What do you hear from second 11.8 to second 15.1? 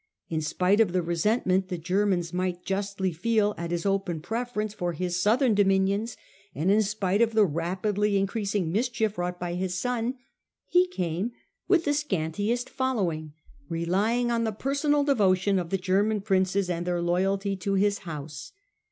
the scantiest following, relying on the personal